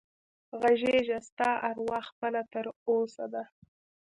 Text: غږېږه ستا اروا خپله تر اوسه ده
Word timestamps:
غږېږه 0.59 1.17
ستا 1.27 1.49
اروا 1.69 1.99
خپله 2.09 2.41
تر 2.53 2.65
اوسه 2.89 3.25
ده 3.33 3.43